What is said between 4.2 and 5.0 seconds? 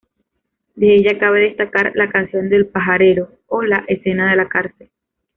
de la cárcel.